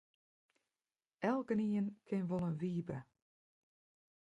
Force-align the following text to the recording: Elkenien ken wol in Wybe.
Elkenien 1.29 1.87
ken 2.07 2.27
wol 2.29 2.45
in 2.49 2.59
Wybe. 2.61 2.97